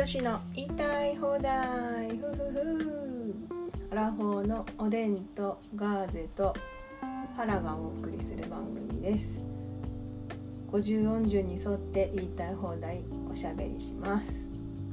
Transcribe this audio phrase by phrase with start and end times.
[0.00, 3.34] 女子の言いたい放題ふふふ
[3.90, 6.56] アラフォーのおでんとガーゼと
[7.36, 9.38] 原がお送りする番組です
[10.72, 14.42] 5040に沿って言いたい放題おしゃべりします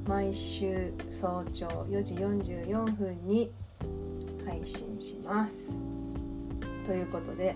[0.06, 3.50] 毎週早朝4時44分に
[4.46, 5.71] 配信します
[6.86, 7.55] ということで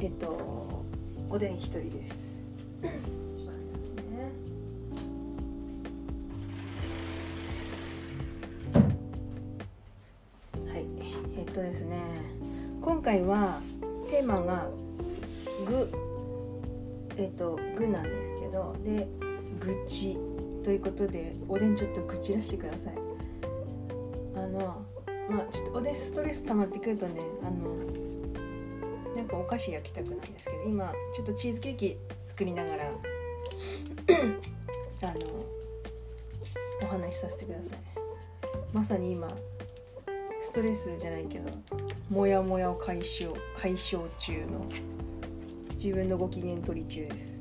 [0.00, 0.82] えっと
[1.28, 2.30] おでん一人です
[21.00, 22.94] ことでおでんちょっと愚痴らしてください。
[24.36, 24.84] あの
[25.30, 27.74] まあちょっとおでんストレス溜まってくるとねあの
[29.16, 33.00] なんかお菓子焼きたくないんですけど今ちょっとチーズケーキ作りながら あの
[36.82, 37.78] お話しさせてください。
[38.74, 39.28] まさに今
[40.42, 41.50] ストレスじゃないけど
[42.10, 44.66] モヤモヤを解消解消中の
[45.82, 47.39] 自分のご機嫌取り中です。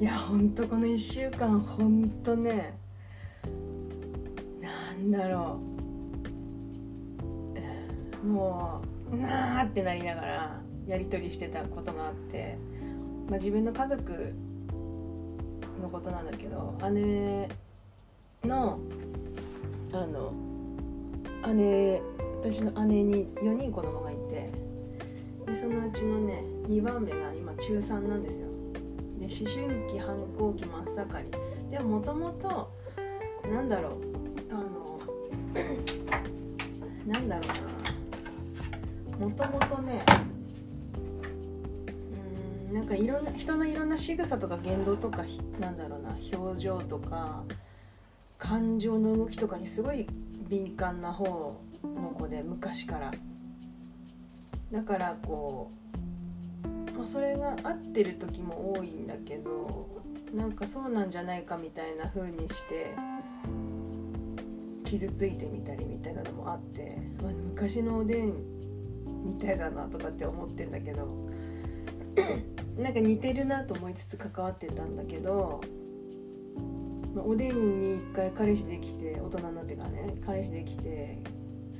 [0.00, 2.78] いやほんとこの1週間ほんとね
[4.60, 5.70] なんだろう。
[8.26, 12.56] もうなーってなりながらやり取りしてたことがあって、
[13.28, 14.34] まあ、自分の家族
[15.80, 17.48] のことなんだけど姉
[18.44, 18.78] の
[19.92, 20.32] あの
[21.54, 22.02] 姉
[22.40, 24.50] 私の姉に4人子供がいて
[25.46, 28.49] でそのうちのね2番目が今中3なんですよ。
[29.20, 31.70] で思春期反抗期真っ盛り。
[31.70, 32.72] でももともと
[33.50, 33.92] なんだろう。
[34.50, 34.98] あの
[37.06, 37.42] なんだろ
[39.18, 39.26] うな。
[39.26, 40.02] もともとね
[42.70, 45.24] うんなんかいろんな人のいろんな仕草とか言動とか
[45.60, 46.16] なんだろうな。
[46.38, 47.44] 表情とか
[48.38, 50.06] 感情の動きとかにすごい
[50.48, 53.12] 敏感な方の子で昔から。
[54.72, 55.79] だからこう、
[56.96, 59.88] まあ、それが合ってる時も多いんだけど
[60.34, 62.94] なんかそうなんじゃないかみたいな風にして
[64.84, 68.34] 傷ついてみたりみたいなのもあって、まあ、昔のおでん
[69.24, 71.06] みたいだなとかって思ってんだけど
[72.76, 75.60] なんか似てるなと思いつつ関わってたんだけど、
[77.14, 81.18] まあ、おでんに一回彼氏できて大人になってからね彼氏できて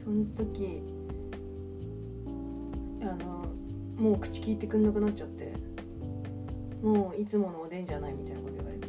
[0.05, 0.83] その時
[3.03, 3.50] あの
[4.01, 5.53] もう口聞いてくんなくなっちゃって。
[6.83, 8.87] もういつものおでんじゃないみたいなこと言われて。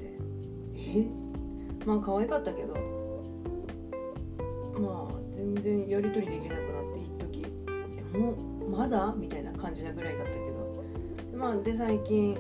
[0.74, 1.06] え？
[1.86, 2.74] まあ可愛かったけど。
[4.80, 7.10] まあ全然やり取りできなくなって一
[7.42, 7.46] 時。
[8.14, 9.14] えもうまだ？
[9.18, 10.52] みたいな感じなぐらいだったけど。
[11.36, 12.38] まあで最近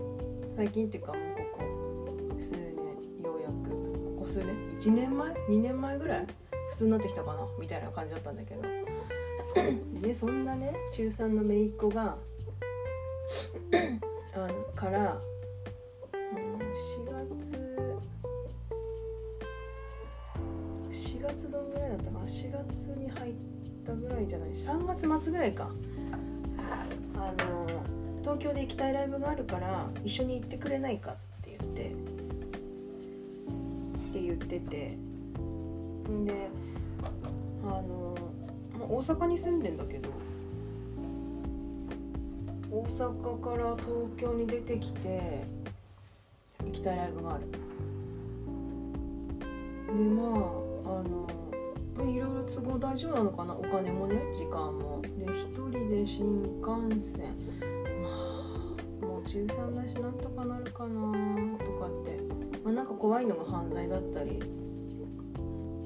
[0.55, 1.21] 最近っていうかもう
[1.57, 1.65] こ
[2.35, 2.61] こ数年
[3.21, 4.15] ようやく。
[4.15, 6.27] ここ数年？1年前？2年前ぐらい？
[6.69, 7.45] 普通になってきたかな？
[7.59, 8.61] みたいな感じだったんだけど。
[10.01, 12.15] でそんなね中3の姪っ子が
[14.81, 15.21] から、
[16.11, 17.53] 4月
[20.89, 22.65] 4月どんぐらいだったかな？4月
[22.97, 23.33] に入っ
[23.85, 25.69] たぐらいじゃない？3月末ぐらいか。
[27.15, 27.67] あの
[28.21, 31.93] 東京で行きたいライブがあるから一緒に行ってくれないかって言ってっ
[34.13, 34.97] て言ってて。
[36.09, 36.49] んで
[37.63, 38.15] あの
[38.89, 40.11] 大阪に住んでんだけど
[42.71, 43.85] 大阪から東
[44.17, 45.43] 京に出てきて
[46.63, 47.51] 行きたいライブがある。
[47.51, 47.57] で
[50.09, 50.27] まあ
[50.99, 51.27] あの
[52.09, 53.53] いろいろ都合大丈夫なのかな？
[53.53, 55.01] お金もね時間も。
[55.01, 57.35] で一人で新幹線。
[58.01, 58.09] ま
[59.03, 61.11] あもう中3だしなんとかなるかな？
[61.59, 62.19] とかって、
[62.63, 64.41] まあ、なんか怖いのが犯罪だったり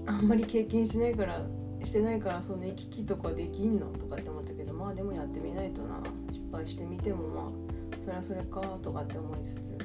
[0.05, 1.41] あんまり経験しないから
[1.85, 6.01] してないからその行き来とかできんのとかって思ったけどまあでもやってみないとな。
[6.31, 7.51] 失敗してみてもまあ
[8.03, 9.77] それはそれかとかって思いつつ。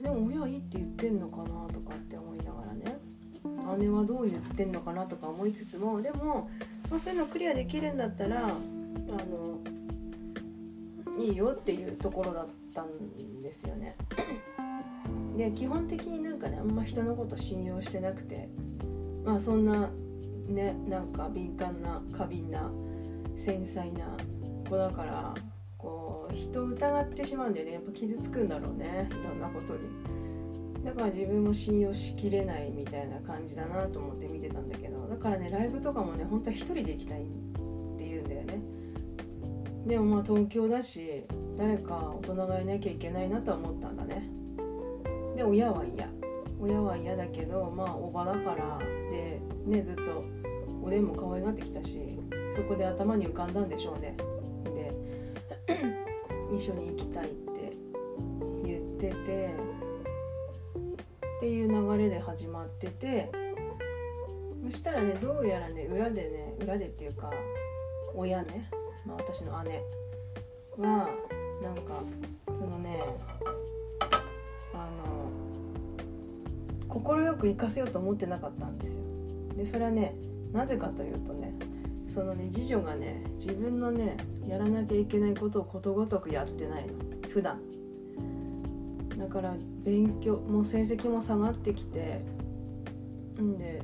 [0.00, 2.98] でも親いいって言ってんのかなとかって思いながらね。
[3.78, 6.50] 姉はどう言ってんのかなとか思いつつもでも、
[6.90, 9.60] まあ、そういうのクリアできるんだったらあの
[11.18, 13.96] いいよっていうところだったんですよね。
[15.36, 18.48] で基本的になんかねあんま人のこと信用してなくて。
[19.26, 19.90] まあそんな
[20.48, 22.70] ねなんか敏感な過敏な
[23.36, 24.16] 繊細な
[24.68, 25.34] 子だから
[25.78, 27.72] こう人を疑ってしまうんだよね。
[27.72, 29.08] やっぱ傷つくんだろうね。
[29.10, 29.80] いろんなことに。
[30.84, 37.24] だから自分も信用しきれないみたいな感じだなと思って見てたんだけどだからねライブとかもね本当は一人で行きたいっ
[37.98, 38.60] ていうんだよね。
[39.86, 41.24] でもまあ東京だし
[41.56, 44.28] 誰か大人がいなきゃいけないなとは思ったんだね。
[45.36, 46.08] で親は嫌。
[46.60, 48.78] 親は嫌だけどまあおばだから。
[49.10, 49.35] で
[49.66, 50.24] ねずっと
[50.82, 52.00] おでんも可愛がってきたし
[52.54, 54.16] そこで頭に浮かんだんでしょうね。
[54.64, 54.92] で
[56.56, 57.72] 一緒に行きたいって
[58.64, 59.54] 言ってて
[61.36, 63.30] っていう流れで始まってて
[64.70, 67.30] そしたらねどうやらね裏でね裏でっていうか
[68.14, 68.70] 親ね、
[69.04, 69.82] まあ、私の姉
[70.78, 71.10] は
[71.62, 72.02] なんか
[72.54, 73.02] そのね
[74.72, 75.30] あの
[76.88, 79.15] 快く行かせようと思ってなかったんですよ。
[79.56, 80.14] でそれはね
[80.52, 81.54] なぜかというとね
[82.08, 84.16] そのね次女がね自分のね
[84.46, 86.92] やらなきゃいけないことをことごとくやってないの。
[87.28, 87.60] 普段。
[89.18, 92.20] だから勉強も成績も下がってきて
[93.40, 93.82] んで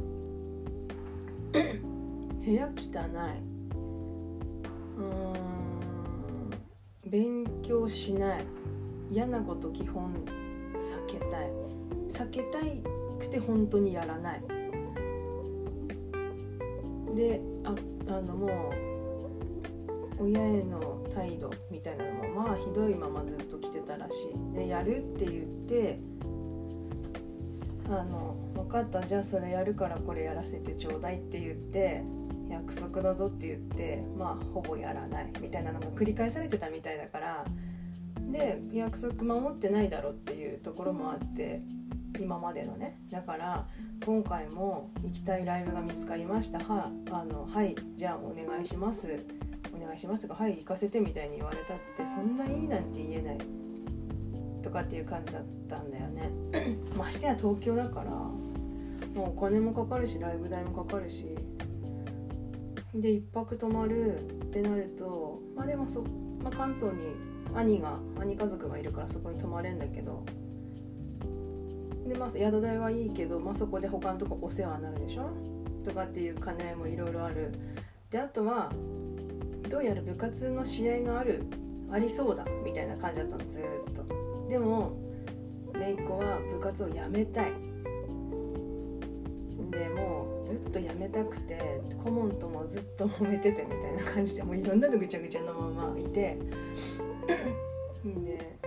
[1.53, 2.83] 部屋汚い。
[4.97, 5.53] うーん。
[7.07, 8.45] 勉強しない。
[9.11, 10.15] 嫌なこと基本
[10.79, 11.51] 避けたい。
[12.09, 12.83] 避けたい
[13.19, 14.62] くて本当にやらない。
[17.15, 17.75] であ
[18.09, 18.71] あのも
[20.19, 24.55] う親への態度みたいなのもまあひどいままずっと来てたらしい。
[24.55, 25.99] でやるって言って
[27.89, 32.03] あの分かったじゃあそれやるからこれやらせてちょうだいって言って
[32.49, 37.45] 約束だぞって言ってまあほぼやらないみたいなのが繰り返されてたみたいだから
[38.31, 41.61] で約束守ってないだろっていうところもあって
[42.19, 42.99] 今までのね。
[43.11, 43.67] だから
[44.05, 46.59] 今回も行きたいライブが見つかりました。
[46.59, 49.25] はあのはいじゃあお願いします。
[49.75, 53.39] お願いしますとかはい行かせてみたいに言われたってそんないいなんて言えない。
[54.63, 56.31] とかっていう感じだったんだよね。
[56.97, 61.27] ましてや東京だからもうお金もかかるしライブ代もかかるし
[62.95, 66.03] で1泊泊まるってなるとまあでもそ、
[66.43, 67.15] まあ、関東に
[67.55, 70.25] 兄が兄家族がいるからそこに泊まれんだけど
[72.13, 75.31] でまあ宿代はいいけど、まあ、そこで他のとこお世話になるでしょ？
[75.83, 77.53] とかっていう兼ね合いもいろいろある。
[78.11, 78.71] であとは
[79.71, 81.45] どうやら部活の試合がある
[81.91, 83.63] ありそうだみたいな感じだったのずっ
[83.95, 84.05] と。
[84.49, 84.93] でも
[85.73, 87.53] 姪っ子は部活をやめたい。
[89.71, 96.37] でもうずっとやめたくて顧問ともずっと揉めててみたいな感じでもういろんなのぐちゃぐちゃのままいて。
[98.05, 98.59] で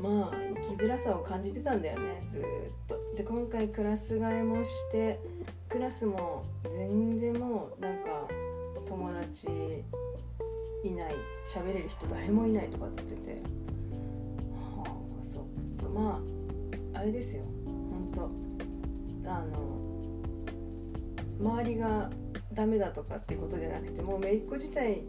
[0.00, 2.42] まあきづらさを感じてたんだよねずっ
[2.86, 2.96] と。
[3.16, 5.18] で今回クラス替えもして
[5.68, 8.28] クラスも全然もうなんか
[8.86, 9.48] 友達
[10.84, 11.14] いない
[11.44, 13.42] 喋れる人誰もいないとかって言ってて。
[14.54, 16.22] はあそうま
[16.94, 17.42] ああれですよ。
[18.14, 18.30] 本
[19.24, 19.58] 当あの
[21.40, 22.10] 周りが
[22.52, 25.02] ダメだとかってことじゃなくてもう姪っ子自体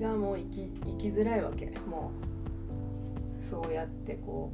[0.00, 1.66] がもう生き生きづらいわけ。
[1.86, 2.27] もう
[3.48, 4.52] そうやってこ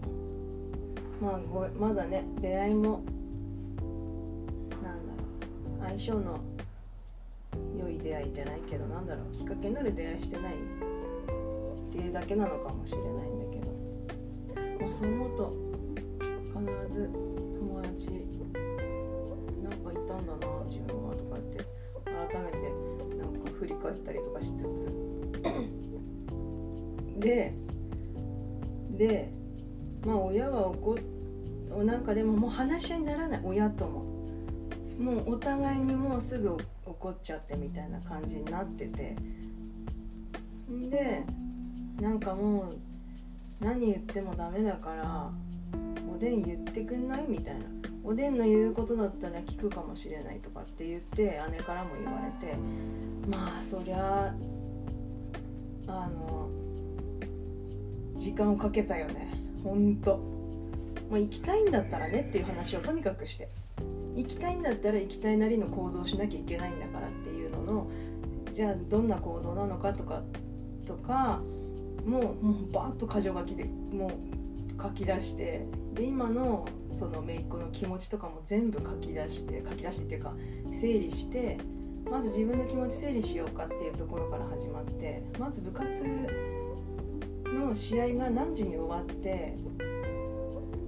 [1.20, 3.02] うまあごまだね出会いも
[4.82, 5.24] なんだろ
[5.80, 6.38] う相性の
[7.76, 10.56] 良い出会いじゃないけどなんだろうきっかけになる出会いしてないっ
[11.92, 15.52] ていうだけなのかもしれないんだけど、まあ、そう思うと
[16.86, 18.10] 必ず友達
[19.62, 21.58] なんかいたんだな自分はとかって
[22.04, 22.58] 改めて
[23.16, 24.64] なんか振り返ったりとかしつつ。
[27.18, 27.54] で
[28.96, 29.30] で
[30.06, 30.96] まあ親は怒っ
[31.84, 34.14] なんかでももう話し合いにならない親とも。
[34.98, 39.16] もうお互いにもうすぐ怒っちゃってみたいな感じになってて。
[40.88, 41.24] で
[42.00, 45.30] なんかもう何言ってもダメだから
[46.14, 47.24] おでん言ってくんない？
[47.28, 47.64] みたいな。
[48.04, 52.54] おでんの言うことだったら聞くかもしれないとかって言って姉からも言われて。
[53.36, 54.32] まあそりゃ
[55.88, 56.50] あの
[58.16, 59.32] 時間をかけたよね。
[59.62, 60.20] ほんと、
[61.10, 63.48] まあ、行きたいんだったらねっていう話をとにかくして。
[64.16, 67.90] 行きたいんだったら行きたいなりの行動をしなきゃいけないんだからっていうのの
[68.52, 70.22] じゃあどんな行動なのかとか
[70.86, 71.42] とか
[72.06, 80.34] もうもうバーッと箇条書きでもう書き出してで今のその姪っ子の気持ちとかも全部書き出して書き出してっていうか
[80.72, 81.58] 整理して
[82.08, 85.86] まず自分の気持ち整理しようかっていうところから始まってまず部活
[87.64, 89.56] の試合が何時に終わって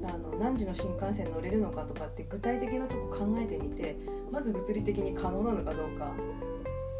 [0.04, 3.96] あの何時の新幹線乗れるのかとかって具体的なとこ考えてみて
[4.30, 6.12] まず物理的に可能なのかどうか。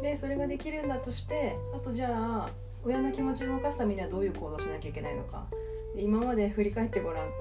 [0.01, 2.49] でそれができるんだとしてあとじゃあ
[2.83, 5.47] 親の気持ちを動かすためにはどういう行動しなきゃいけないのか。
[5.95, 7.33] 今まで振り返ってごらんと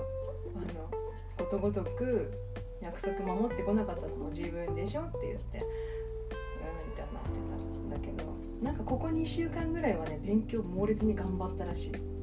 [0.57, 2.33] あのことごとく
[2.81, 8.25] 約束守ってこなかったのも自分でしょって言ってうんってなってたんだけど
[8.63, 12.16] なんかここ2週間ぐらいはね勉強猛烈に頑張ったらしい。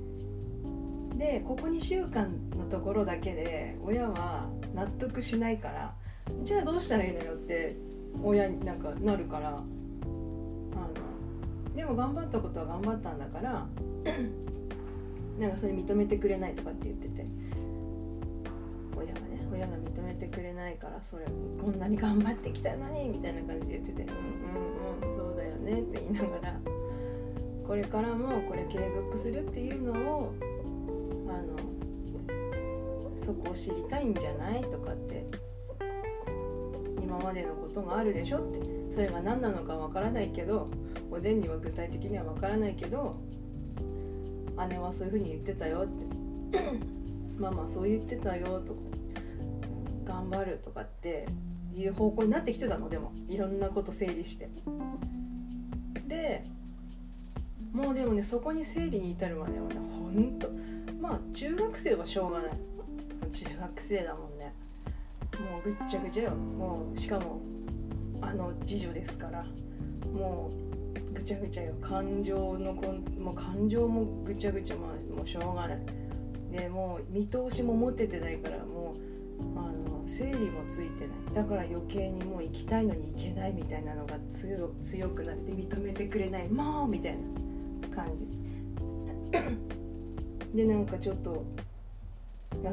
[1.17, 5.93] でここ2週間のところだけで親は納得しないから
[6.43, 7.75] じゃあどうしたらいいのよって
[8.23, 9.65] 親になんかなるからあの
[11.75, 13.65] でも頑張ったことは頑張ったんだから
[15.39, 17.25] なんかそれ認めてくれないとかって言ってて
[18.95, 21.25] 親がね親が認めてくれないからそれ
[21.59, 26.59] こんなに頑張ってきたのにみたいな感じで言っててうんうんうんそうだよねって言いながら
[27.65, 30.33] これからもこれ継続するっていうのを
[33.23, 35.25] そこを知りたいんじゃないとかって
[37.01, 40.69] 今までのことがあるでしょってそれが何なのかわからないけど
[41.11, 43.15] おでんには具体的にはわからないけど
[44.69, 45.87] 姉はそういうふうに言ってたよっ
[46.51, 46.59] て
[47.39, 48.79] ママそう言ってたよとか
[50.05, 51.27] 頑張るとかって
[51.75, 54.49] いう方向になってきてたのでもいろんなこと整理して。
[56.07, 56.43] で
[57.71, 60.51] もうでもねそこに整理に至るまではねほんと
[61.01, 62.72] まあ中学生はしょうがない。
[63.33, 64.53] 中学生だもんね。
[65.51, 66.31] もうぐっちゃぐちゃよ。
[66.35, 67.41] もうしかも
[68.21, 69.43] あの次女ですから。
[70.13, 70.51] も
[71.11, 71.73] うぐちゃぐちゃよ。
[71.81, 75.79] 感情のこんもう感情もぐちゃぐちゃまあもうしょうがない。
[76.51, 78.93] でもう見通しも持ててないからも
[79.39, 81.35] うあの整理もついてない。
[81.35, 86.49] だから余計にもう行きたいのに行けないみたいなのが強強くなって認めてくれない。
[86.49, 87.17] もうみたい
[87.81, 88.27] な感じ。
[90.55, 91.43] でなんかちょっと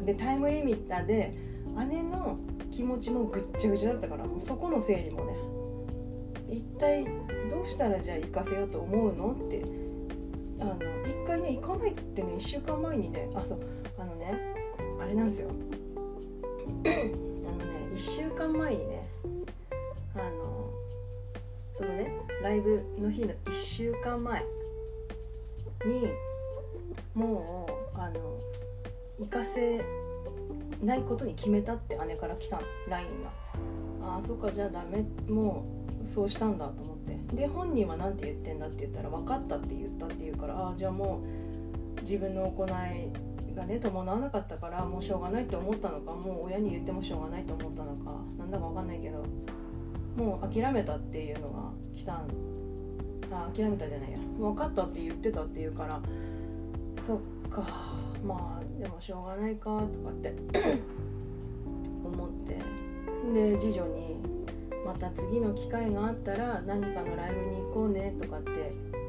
[0.05, 1.35] でタイムリミッターで
[1.89, 2.39] 姉の
[2.71, 5.35] 気持ちもぐっちゃぐちゃだったからもうそこの整理もね
[6.51, 7.05] 一体
[7.51, 9.33] どうしたらじゃあ行かせようと思うの？
[9.33, 9.65] って
[10.61, 13.61] あの一回ね行かないってね1週間前にねあそう
[13.99, 14.35] あのね
[15.01, 15.51] あれなんですよ。
[16.69, 16.95] あのね
[17.95, 19.09] 1週間前にね
[20.15, 20.71] あの
[21.73, 24.45] そのねライブの日の1週間前
[25.87, 26.09] に
[27.15, 28.39] もうあの
[29.21, 29.85] 行かせ
[30.83, 33.31] ないことに決めたって姉から来た LINE が。
[34.03, 35.05] ああそっかじゃあダメ。
[35.33, 35.65] も
[36.03, 37.37] うそうしたんだと思って。
[37.37, 41.21] で本人は何て言ってんだって言ったら分かったって言ったって言うからああじゃあも
[41.99, 49.25] う自分の行いがね伴わなかったからもうしょうがないって思ったのかもう親に言ってもしょうがないと思ったのかなんだか分かんないけど
[50.17, 52.29] もう諦めたっていうのが来たん
[53.33, 54.19] あ諦めたじゃないや。
[54.39, 56.01] 分かったって言ってたって言うから
[56.99, 57.63] そっか
[58.25, 60.35] まあでもしょうがないかとかって
[62.05, 62.59] 思って
[63.33, 64.17] で次女に
[64.87, 68.51] 「また次の機会があったら何かのライブに行こうね」とかって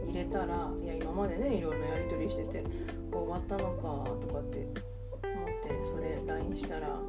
[0.06, 2.63] 入れたら「いや今までねいろいろやり取りしてて
[3.12, 4.68] 終わったのか」とかって
[5.24, 7.00] 思ってそれ LINE したら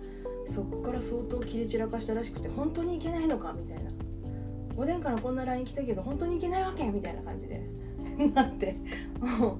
[0.47, 3.91] そっから相当切れ散らかしたらしくて「本当に行けないのか?」みたいな
[4.79, 7.61] 「おでんからこんな LINE 来たけど本当に行けないわけ?」みたいな感じで
[8.35, 8.77] なって
[9.21, 9.57] もう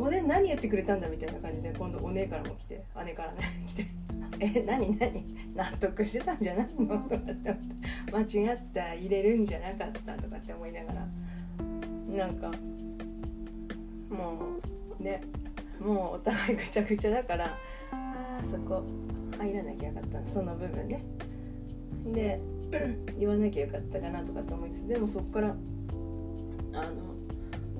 [0.00, 3.38] おね何言ってくれたんだみたいな感じで今度お姉からも来て姉からね
[3.68, 3.86] 来て
[4.40, 7.58] 「え何何納得してたんじゃないの?」とかって思
[8.22, 11.08] って「間違った入れるんじゃなかった」とかって思いながら
[12.16, 12.50] なんか
[14.10, 14.38] も
[14.98, 15.20] うね
[15.78, 17.46] もうお互いぐちゃぐちゃだから
[17.92, 18.82] ああそこ
[19.38, 21.02] 入らなきゃよかったその部分ね
[22.12, 22.40] で
[23.18, 25.48] 言わなきゃよかったかなとかって思いつつでもそっから
[26.72, 27.09] あの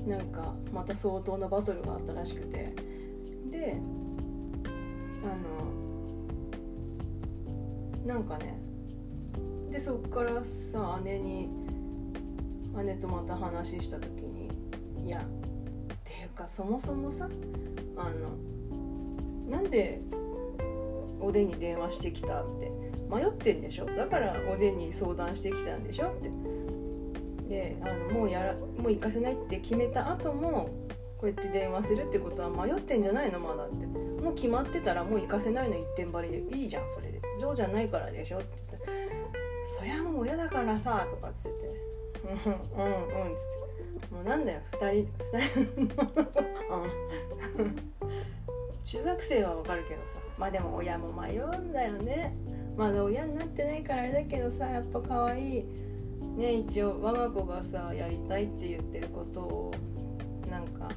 [0.07, 2.75] なんかまた相当なバトルがあったらしくて。
[3.51, 3.77] で
[5.23, 5.35] あの
[8.07, 8.59] なんかね
[9.71, 11.51] でそっからさ姉に
[12.85, 14.49] 姉とまた話した時に
[15.05, 15.25] いやっ
[16.05, 17.29] ていうかそもそもさ
[17.97, 20.01] あのなんで
[21.21, 22.71] おでんに電話してきたって
[23.11, 23.87] 迷ってんでしょ？
[23.87, 26.07] だからおでんに相談してきたんでしょ？
[26.07, 26.31] って
[27.51, 30.71] であのもうやらもう行かせないって決めた後も
[31.19, 33.87] こうやって電話するってことは迷ってんじゃないのまだって。
[33.87, 37.21] もう決まってたらもう行かせないの一点張りでいいじゃんそれで。
[37.41, 38.47] そうじゃないからでしょって。
[38.71, 38.89] 言って
[39.77, 41.51] そりゃもう親だからさとかっつって。
[41.51, 41.81] て
[42.25, 42.93] うんうん
[43.27, 44.15] うんっつって。
[44.15, 46.11] もうなんだよ2人2人
[48.85, 50.21] 中学生はわかるけどさ。
[50.39, 52.35] まあでも親も迷うんだよね。
[52.77, 55.90] まだ親になってないからあれだけどさやっぱ可愛い。
[56.41, 59.75] ね一応我が子がさやりたいって言ってることを
[60.51, 60.89] なんか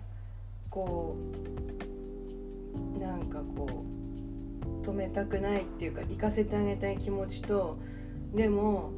[0.70, 1.18] こ
[2.96, 3.86] うなんかこ
[4.82, 7.78] う止めたくないっていうか行かせてあげたい気持ちと
[8.34, 8.92] でも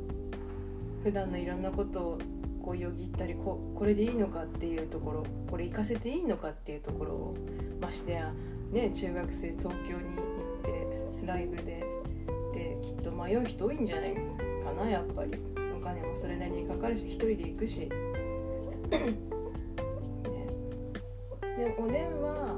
[1.03, 2.19] 普段のいろんなことを
[2.63, 7.35] こうよぎったりここれでいいのかっていうところこれ行かせていいのかっていうところを
[7.81, 8.31] ましてや
[8.71, 10.21] ね中学生東京に行
[10.59, 11.83] ってライブで
[12.53, 14.13] できっと迷う人多いんじゃない
[14.63, 15.64] かなやっぱり。
[15.86, 17.82] 金もそれなりにかかるし一人で行くし。
[17.82, 17.89] ね。
[21.58, 22.58] でおでんは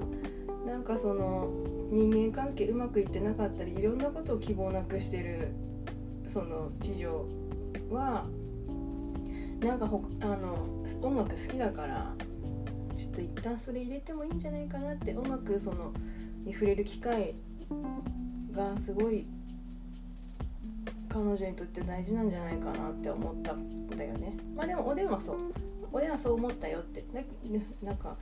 [0.65, 1.49] なんかその
[1.91, 5.49] 人間関係うまくいってなかったりいろんなことを希望なくしてる
[6.25, 7.25] その次女
[7.91, 8.25] は
[9.59, 12.13] なんかほあの音楽好きだから
[12.95, 15.93] ちょっと一旦それ入れてもいいんじゃないかなって音楽その
[16.43, 17.35] に触れる機会
[18.51, 19.27] がすごい
[21.07, 24.37] 彼女にとって大事なんじゃないかなって思ったんだよね。
[24.55, 25.37] まあでもおでんはそう。
[25.91, 27.05] おでんはそう思ったよって。
[27.13, 27.21] な
[27.81, 28.17] なんか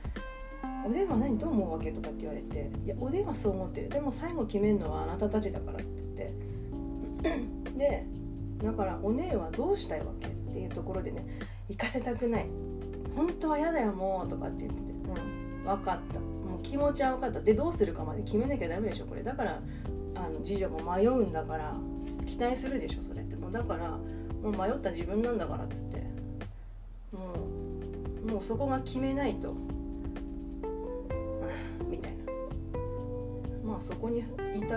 [0.86, 2.70] おでんは何どう思うわけとかって言われて。
[2.84, 3.88] いやおでんはそう思ってる。
[3.88, 5.86] でも最後決めるのはあなたたちだからって
[7.22, 7.76] 言って。
[7.76, 8.06] で
[8.62, 11.26] だからお姉はどうしたいわけっていうところでね
[11.68, 12.46] 行かせたくない。
[13.14, 14.92] 本当は嫌だよもうとかって言ってて。
[14.92, 15.64] うん。
[15.64, 16.20] 分かった。
[16.20, 17.40] もう気持ちは分かった。
[17.40, 19.22] でどうするかまで決めなきゃダメでしょこれ。
[19.22, 19.60] だから
[20.14, 21.74] あの次女も迷うんだから。
[22.26, 23.36] 期待するでしょそれって。
[23.36, 24.00] もうだからも
[24.50, 25.98] う迷った自分なんだからっつって。
[27.12, 27.34] も
[28.28, 29.54] うもうそこが決めないと。
[31.88, 32.24] みたいな。
[33.64, 34.26] まあそこに至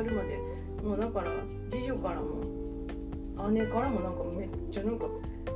[0.04, 0.40] るまで。
[0.84, 1.32] もうだから
[1.70, 2.42] 次女からも
[3.52, 5.06] 姉からもなんかめっちゃなんか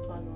[0.09, 0.35] あの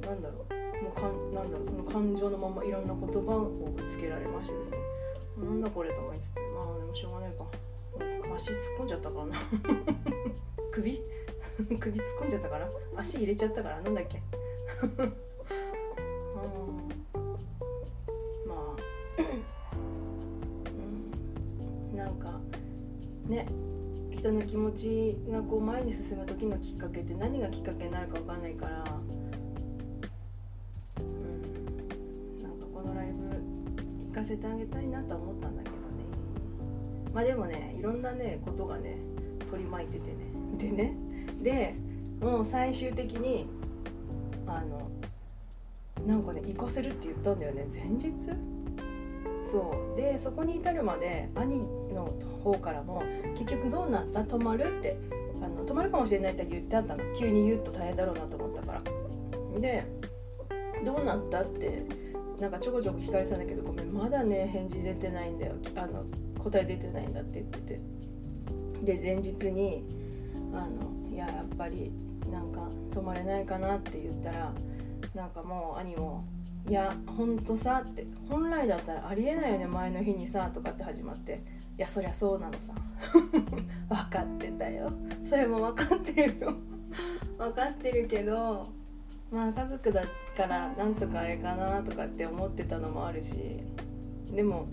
[0.00, 0.54] なんだろう。
[0.82, 1.68] もうかんなんだろう。
[1.68, 4.78] その感情のままいろんな言葉をぶつけられましてですね。
[5.38, 6.42] なんだこれと思いつつま
[6.74, 7.44] あでもしょうがないか。
[8.34, 9.36] 足突っ込んじゃったかな。
[10.82, 11.02] 首？
[11.80, 12.68] 首突っ込んじゃったから？
[12.96, 14.22] 足入れちゃったからなんだっけ？
[18.46, 18.76] まあ。
[21.92, 21.96] うん。
[21.96, 22.40] なんか
[23.26, 23.46] ね。
[24.12, 28.84] 人の気持ちがこう前に進む時のきっかけって何がきっかけになるか分かんないから。
[31.00, 32.42] うん。
[32.42, 33.28] なんかこのライブ
[34.08, 35.80] 行かせてあげたいなと思ったんだけどね。
[37.14, 38.98] まあでもねいろんなねことがね
[39.48, 40.16] 取り巻いててね。
[40.58, 40.94] でね。
[41.42, 41.74] で
[42.20, 43.48] もう最終的に
[44.46, 44.90] あの
[46.06, 48.12] なんかね行かせるって言ったんだよね前日？
[49.46, 49.96] そう。
[49.96, 51.60] でそこに至るまで兄
[51.94, 53.02] の方からも
[53.36, 54.24] 結局どうなった？
[54.24, 54.96] 泊まるって
[55.40, 57.04] あの泊まるかもしれないって言ってあったの。
[57.14, 58.82] 急に言うと大変だろうなと思ったから。
[59.60, 59.84] で
[60.84, 61.84] どうなったって
[62.40, 65.54] なんかちょこちょこ聞かれてたんだけどごめんまだね返事出てないんだよ。
[65.76, 66.04] あの
[66.38, 67.80] 答え出てないんだって言ってて。
[68.82, 69.84] で前日に
[70.52, 71.92] あのいややっぱり
[72.30, 74.52] なんか泊まれないかなって言ったら
[75.14, 76.24] なんかもう兄も
[76.68, 81.42] いやほんとさって本来だったらありえないよね前の日にさとかって始まって
[81.78, 82.72] いやそりゃそうなのさ。
[83.88, 84.90] 分かってたよ。
[85.24, 86.54] それも分かってるよ。
[87.38, 88.66] 分かってるけど
[89.30, 90.02] まあ家族だ
[90.36, 93.62] からなんとかあれかなとかって思ってたのもあるし
[94.34, 94.66] でも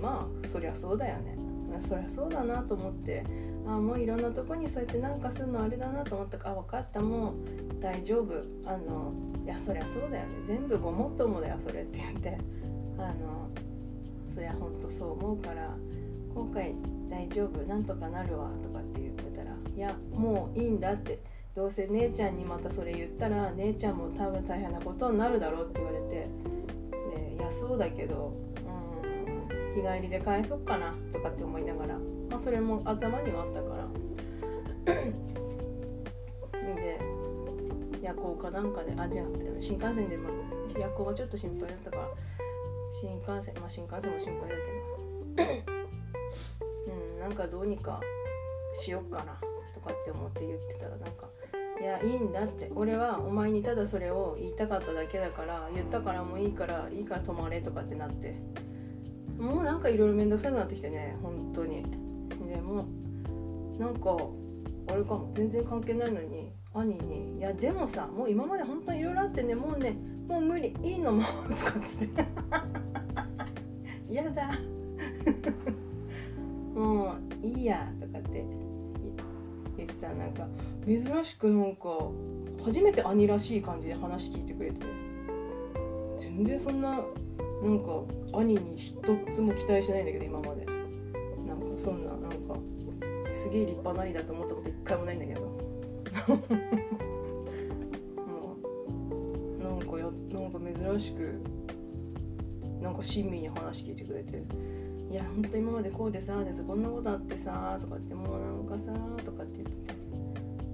[0.00, 1.35] まあそりゃそうだよね。
[1.80, 3.24] そりゃそうだなと思って。
[3.66, 7.34] あもういろんなとこにそうやってなんかするのあれだなと思ったからあ分かったもう
[7.80, 8.42] 大丈夫。
[8.64, 9.12] あの
[9.44, 10.36] いやそりゃそうだよね。
[10.46, 12.38] 全部ごもっともだよそれって言って。
[12.98, 13.48] あの
[14.32, 15.74] そりゃほんとそう思うから
[16.34, 16.74] 今回
[17.10, 21.18] 大丈夫なんとかなるわとかって言ってたらいやもういいんだって。
[21.56, 26.28] どうせ姉ちゃんにまたそれ言ったら姉ちゃんも多分大変なことになるだろうって言われて。
[27.16, 28.34] でいやそうだけど
[29.76, 31.98] 日帰りで返そっかなとかって思いながら、
[32.30, 33.86] まあ、それも頭にはあったから。
[36.76, 36.98] で
[38.02, 39.26] 夜行かなんかであじゃあ
[39.58, 40.28] 新幹線でも
[40.76, 42.08] 夜行はちょっと心配だったから
[42.92, 44.62] 新幹線まあ新幹線も心配だけ
[45.42, 45.66] ど。
[47.16, 48.00] うんなんかどうにか
[48.74, 49.36] しよっかな
[49.74, 51.28] とかって思って言ってたらなんか
[51.80, 52.70] いやいいんだって。
[52.74, 58.34] 俺はお前にただそれを言いたかっただけだから言ったからもういいからいいから泊まれとかってなって。
[59.38, 61.82] もうなんかいろいろ面倒くさくなってきてね本当に。
[62.48, 62.86] でも
[63.78, 64.16] なんか
[64.88, 65.30] あれかも。
[65.34, 69.96] 全然関係ないのに兄に「いやでもさもう今まで本当にいろいろあってねもうね
[70.28, 72.24] もう無理いいのも」とかっつって
[74.12, 74.50] 「やだ。
[76.74, 78.44] もういいや」とかって。
[79.76, 80.46] 言ってさなんか
[80.86, 81.88] 珍しくなんか
[82.64, 84.80] 初めて兄らしい感じで話聞いてくれて。
[86.16, 87.00] 全然そんな
[87.66, 88.00] なんか
[88.32, 88.94] 兄に一
[89.34, 90.64] つも期待してないんだけど今まで。
[91.44, 92.54] なんかそんななんか
[93.34, 95.40] すげえ立派な兄だと思ったこと一回もないんだけど。
[98.26, 98.56] も
[99.58, 101.40] うなんかやなんか珍しく
[102.80, 104.44] なんか親身に話聞いてくれて
[105.10, 108.92] 「いやほんと今までこうでさですこんなことあってさ」とかって「もうなんかさ」
[109.24, 109.94] とかって言ってて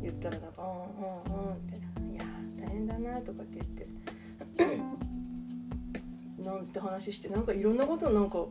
[0.03, 1.77] 言ったらなんか「うんうんうん」って
[2.13, 2.25] 「いや
[2.59, 4.12] 大変だな」とかって言って。
[6.43, 8.45] なんて話してなんかいろんなことなんか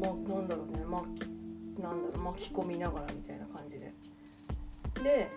[0.00, 1.02] まなんだろうねま
[1.82, 3.92] なんだろう巻き込みながらみたいな感じで。
[5.02, 5.30] で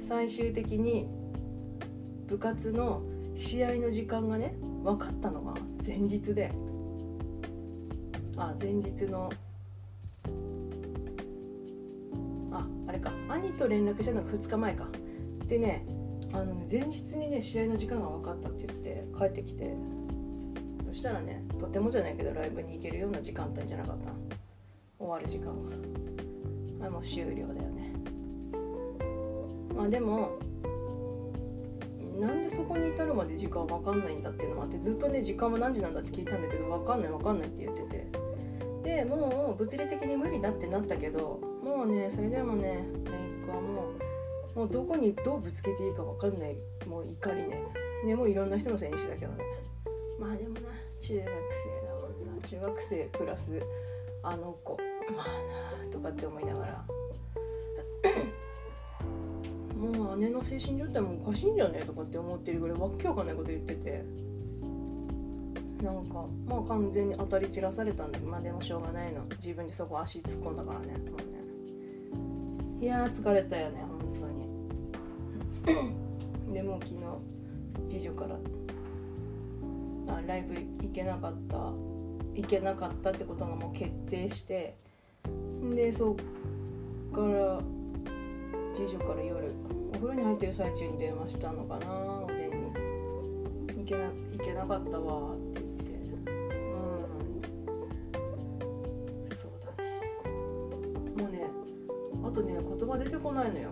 [0.00, 1.08] 最終的に
[2.26, 3.02] 部活の
[3.34, 6.52] 試合の時間がね分かったのが前日で。
[8.38, 9.30] あ前日の
[12.52, 13.10] ああれか。
[13.28, 14.86] 兄と連絡したのが2日前か。
[15.48, 15.82] でね
[16.32, 19.74] あのね前日にね試合の時間が分かったって言って帰ってきて
[20.86, 24.12] そしたらねとてもじゃないけどライブに行けるような時間帯じゃなかった
[24.98, 26.86] 終わる時間が。
[26.86, 27.92] あもう終了だよね。
[29.74, 30.38] まあでも
[32.18, 38.06] なんでそこに至るまで時間分かんないんだっていうのもあってずっとね時間は何時なんだって聞いてたんだけど分かんない分かんないって言ってて。
[38.84, 42.84] でもう物理的に無理だってなったけどもうねそれでもね
[44.56, 46.56] もうどこにどうぶつけていいか分かんない。
[46.88, 47.62] もう怒りね。
[48.06, 49.44] でもいろんな人のせいにしたけどね。
[50.18, 50.60] まあでもな
[50.98, 51.30] 中学生
[51.86, 52.42] だもんな。
[52.42, 53.62] 中学生プラス
[54.22, 54.78] あの子。
[55.14, 55.26] まあ
[55.86, 56.86] なとかって思いながら。
[59.76, 64.02] もう姉の精神状態もおかしいんじゃねえとかって思ってるぐらいわけわかんないこと言ってて。
[65.82, 68.30] なんかまあ完全に当たり散らされたんだけど。
[68.30, 69.22] まあでもしょうがないの。
[69.38, 70.96] 自分でそこ足突っ込んだからね。
[71.10, 71.26] もうね。
[72.80, 74.45] いや疲れたよね本当に。
[76.52, 77.00] でも昨日
[77.88, 78.36] 次女から
[80.14, 80.54] あライブ
[80.86, 81.56] 行けなかった
[82.34, 84.76] 行けなかったってことがもう決定して
[85.74, 86.16] でそっ
[87.12, 87.60] から
[88.74, 89.52] 次女から夜
[89.92, 91.86] お風呂に入ってる最中に電話したのかな
[92.24, 92.56] おでんに。
[93.78, 96.30] 行けな行けなかったわって言って。
[96.30, 96.34] う
[99.30, 99.36] ん。
[99.36, 99.90] そうだね。
[101.16, 101.46] もうね
[102.22, 103.70] あとね言葉出てこないのよ。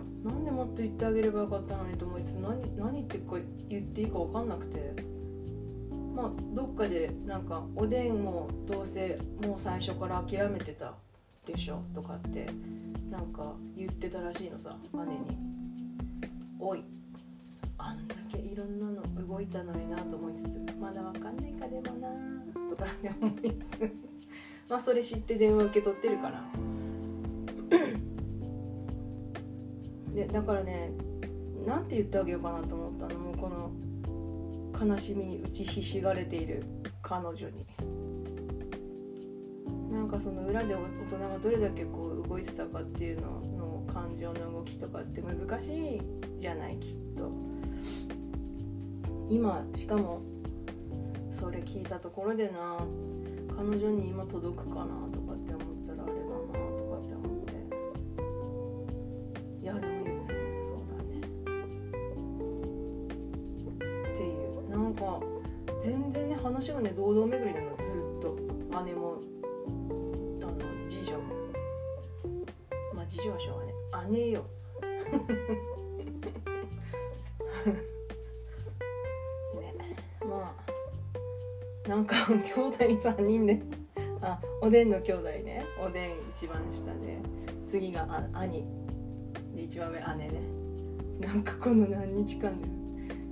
[0.65, 3.37] っと言ってあげればよかったのにと思いつつ何何言ってか
[3.69, 5.15] 言っていいか分かんなくて。
[6.15, 10.93] まあどっかでなんかおでんもどうせもう最初から諦めてた
[11.45, 12.47] でしょとかって
[13.11, 15.37] なんか言ってたらしいのさ姉に
[16.57, 16.83] 「おい
[17.77, 22.07] あんだけいろんなの動いたのにな」と思いつつ「まだわかんないかでもな」
[22.69, 23.95] とかって思いつつ。
[24.69, 26.43] まあそれ知って電話受け取ってるから。
[30.15, 30.91] でだからね
[31.67, 33.19] なんて言ってあげようかなと思ったの？
[33.19, 33.71] もうこの
[34.87, 36.63] 悲しみに打ちひしがれている
[37.01, 37.65] 彼女に。
[39.91, 46.01] なんかその裏で大人がどれだけこう動いてたかっていうのの感情の動きとかって難しい
[46.37, 47.31] じゃないきっと
[49.29, 50.21] 今しかも
[51.31, 52.77] それ聞いたところでな
[53.55, 54.85] 彼女に今届くかな
[79.59, 79.73] ね
[80.21, 80.55] ま
[81.85, 83.61] あなんか兄弟3人で
[84.21, 85.63] あおでんの兄弟ね。
[85.79, 87.19] おでん一番下で
[87.67, 88.65] 次があ兄。
[89.53, 90.41] で一番上姉ね。
[91.19, 92.67] なんかこの何日間で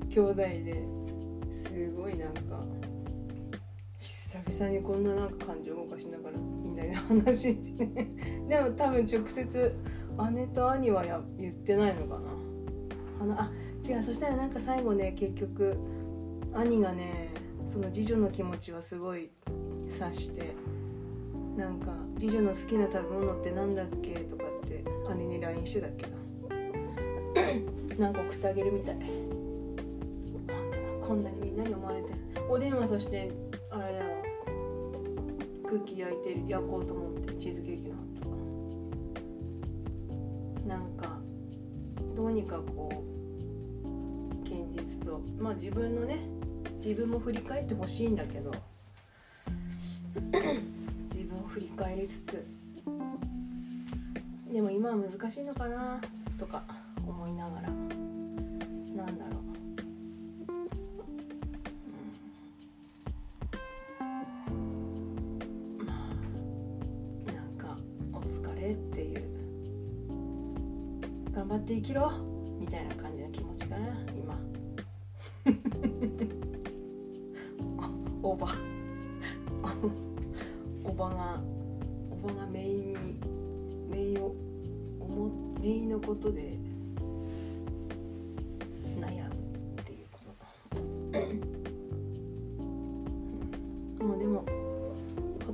[0.09, 0.85] 兄弟で
[1.51, 2.63] すごいなんか
[3.97, 7.85] 久々にこんななんか感情動かしながらみんなで話して。
[8.47, 9.75] でも多分直接
[10.31, 13.41] 姉と兄はや言ってないのかな。
[13.41, 13.51] あ
[13.85, 15.77] 違うそしたらなんか最後ね結局
[16.53, 17.33] 兄がね
[17.67, 19.29] その次女の気持ちはすごい
[19.89, 20.53] 察して
[21.57, 24.83] なんか次女の好きな食べ物って何だっけとかって
[25.15, 26.13] 姉に LINE してたっけな。
[28.05, 28.95] なんか送ってあげるみたい。
[31.01, 32.13] こんなにみんなに思われて。
[32.49, 33.31] お電話そして
[33.69, 34.05] あれだよ。
[35.65, 37.95] クッキー焼いて焼こうと思ってチーズケーキの
[40.67, 41.19] なんか
[42.15, 43.22] どうにかこう
[44.73, 46.19] 実とまあ自分のね
[46.83, 48.51] 自分も振り返ってほしいんだけど
[51.13, 52.45] 自分を振り返りつつ
[54.51, 55.99] でも今は難しいのかな
[56.39, 56.82] とか。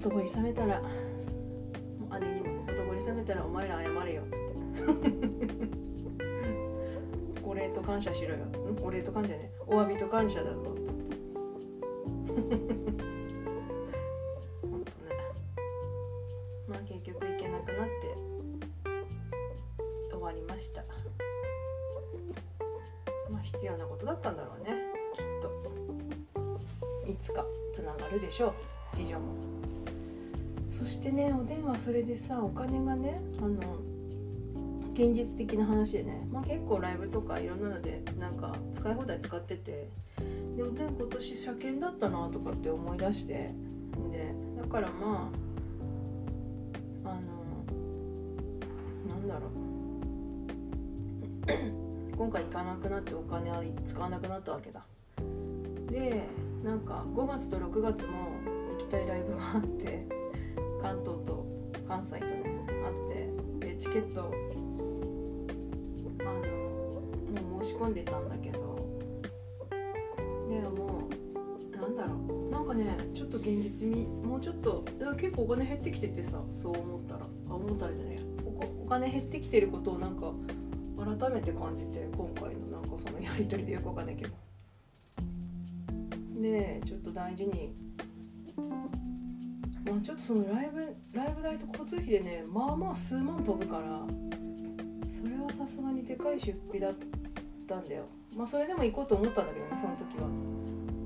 [0.02, 0.82] ほと冷めたら
[2.22, 4.40] 姉にもほとぼり冷めたらお前ら謝れよっつっ
[4.88, 5.00] て。
[7.44, 8.46] お礼と感謝しろよ。
[8.82, 9.52] お礼と感謝ね。
[9.68, 10.62] お詫びと感謝だぞ。
[10.62, 11.16] っつって。
[14.62, 15.10] ほんとね。
[16.70, 18.16] まあ結局行けなくなって
[20.12, 20.86] 終わりました。
[23.30, 24.78] まあ必要なことだったんだろうね
[25.14, 25.52] きっと。
[27.06, 28.54] いつかつながるでしょう。
[31.00, 33.78] してねおでんはそれでさお金がねあの
[34.92, 39.88] 現実的な話でね、まあ、結構ライブとかいろんなのでなんか使い放題使ってて
[40.58, 45.32] でおでん今年車検だったなとかって思い出してでだからま
[47.06, 47.22] ああの
[49.08, 49.50] なんだろう。
[52.20, 54.84] 今回行かなくなってお金は使わなくなったわけだ。
[55.90, 56.24] で
[56.62, 58.32] なんか5月と6月も
[58.72, 60.19] 行きたいライブがあって
[60.82, 61.46] 関東と
[61.88, 62.44] 関西とね
[62.86, 64.32] あってでチケット
[66.22, 66.32] あの
[67.52, 68.88] もう申し込んでたんだけど
[70.50, 71.10] でも
[71.80, 72.16] なんだろ
[72.48, 74.86] うなんかねちょっと現実にもうちょっと
[75.18, 78.22] 結構お金減ってきててさそう思ったらあ思ったらじゃないや
[78.84, 80.32] お金減ってきてることをなんか
[80.98, 84.34] 改めて感じて今回のなんかそのやり取りでよくわかんないけど。
[86.42, 87.74] でちょっと大事に
[89.92, 94.06] まあちょっとそのライブライブ代と交通費でねまあまあ数万飛ぶから
[95.12, 96.94] それはさすがにでかい出費だっ
[97.68, 98.06] たんだよ。
[98.36, 100.30] まあそれでも行こうと思ったんだけどねその時は。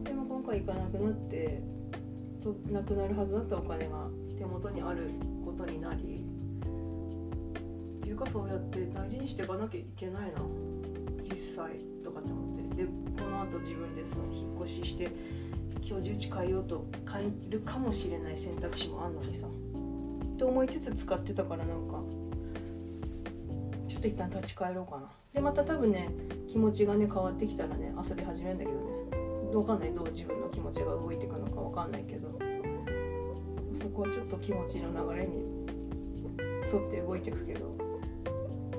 [0.03, 1.61] でも今回行かなくなって
[2.43, 5.09] となくなるはずだったお金が手元にある
[5.45, 6.23] ことになり
[7.99, 10.41] っていうかそうやって大事にしていかなきゃいけないな。
[11.21, 12.83] 実際とかって思って。
[12.83, 15.09] でこのあと自分でその引っ越しして
[15.81, 22.01] 居住地変えようと変えるかもしれない選択肢もあんのにさって思いつつ使ってたからなんか
[23.87, 25.09] ちょっと一旦立ち返ろうかな。
[25.33, 26.09] でまた多分ね
[26.47, 32.39] 気持ちがね変わってきたらね遊び始めるんだけどね分かんないどう自分の気持ちが動いていくのか分かんないけど
[33.73, 35.43] そこはちょっと気持ちの流れに
[36.71, 37.73] 沿って動いていくけど。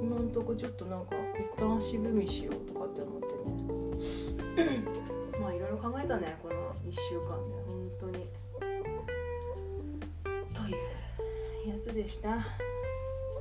[0.04, 1.16] 今んとこちょっとなんか
[1.56, 4.82] 一旦足踏みしようとかって思ってね。
[5.40, 6.53] まあいろいろ考えたねこの
[6.94, 8.28] 週間で本当に。
[10.54, 10.72] とい
[11.66, 12.38] うやつでした。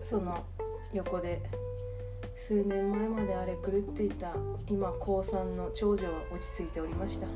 [0.03, 0.43] その
[0.91, 1.41] 横で
[2.35, 4.33] 数年前まであれ狂っていた
[4.67, 7.27] 今高3の長女は落ち着いておりました。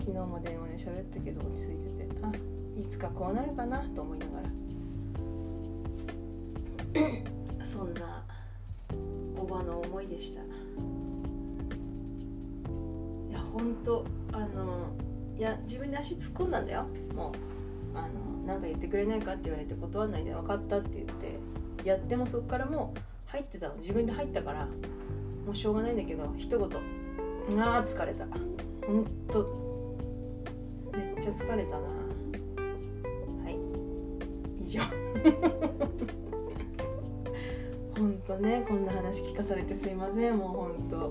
[0.00, 2.30] 昨日も電話で喋ったけど落ち着いててあ
[2.78, 4.48] いつかこうなるかなと思いながら。
[7.64, 8.24] そんな
[9.36, 10.40] おばの思いでした。
[10.40, 10.44] い
[13.32, 14.04] や本当
[14.36, 14.94] あの
[15.38, 16.86] いや自分で足突っ込んだんだよ。
[17.14, 17.32] も
[17.94, 18.08] うあの
[18.46, 21.38] なんか言ってくれないかって言われて断らないで分かったって言って
[21.88, 23.76] やってもそっからもう入ってたの。
[23.76, 24.66] 自分で入ったから
[25.46, 26.68] もうしょうがないんだけど一言
[27.62, 28.26] 「あー疲れた」
[28.86, 29.66] ほんと。
[30.92, 31.76] めっちゃ疲れたな。
[31.78, 33.56] はい。
[34.64, 34.80] 以上。
[37.98, 41.10] ほんとねこんな話聞かされてすいませんもうほんと。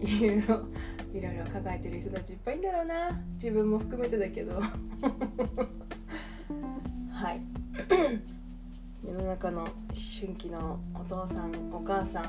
[0.00, 0.68] いろいろ
[1.14, 3.10] いろいろ抱えてる人たちいっぱいいんだろうな。
[3.34, 4.60] 自分も含めてだけど。
[7.10, 7.40] はい。
[9.06, 9.70] 世の中の思
[10.20, 12.24] 春期のお父さんお母さん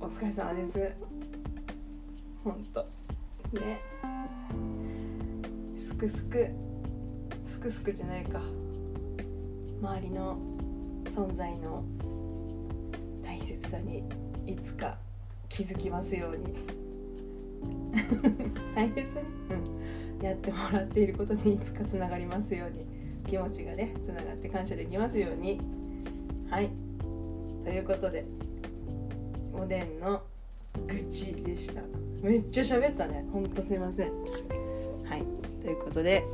[0.00, 0.92] お疲れ様です。
[2.44, 2.86] ほんと
[3.52, 3.80] ね。
[5.78, 6.50] すくすく
[7.46, 8.40] すくすくじゃないか。
[9.80, 10.36] 周りの
[11.14, 11.84] 存在の
[13.22, 14.02] 大切さに
[14.46, 14.98] いつか
[15.48, 16.54] 気づきますように。
[18.74, 19.06] 大切に、
[20.18, 22.86] うん、やってもらっていることにいつかつながりますように。
[23.26, 25.60] 気持ちがねつながって感謝できますように。
[26.48, 26.70] はい。
[27.64, 28.24] ということで
[29.52, 30.22] おでんの
[30.86, 31.82] 愚痴でした。
[32.22, 33.24] めっちゃ喋ったね。
[33.32, 34.12] ほんとすいません。
[35.04, 35.24] はい。
[35.62, 36.24] ということで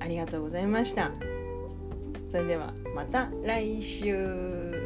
[0.00, 1.10] ありがとうございました。
[2.28, 4.81] それではまた来週。